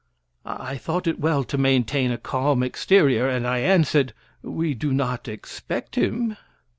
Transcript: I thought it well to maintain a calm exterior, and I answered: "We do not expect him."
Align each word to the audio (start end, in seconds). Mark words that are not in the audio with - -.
I 0.47 0.77
thought 0.77 1.05
it 1.05 1.19
well 1.19 1.43
to 1.43 1.59
maintain 1.59 2.11
a 2.11 2.17
calm 2.17 2.63
exterior, 2.63 3.29
and 3.29 3.45
I 3.45 3.59
answered: 3.59 4.13
"We 4.41 4.73
do 4.73 4.91
not 4.91 5.27
expect 5.27 5.93
him." 5.95 6.37